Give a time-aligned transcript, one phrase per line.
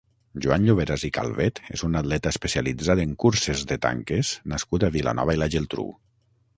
[0.43, 5.41] Joan Lloveras i Calvet és un atleta especialitzat en curses de tanques nascut a Vilanova
[5.41, 5.91] i la Geltrú.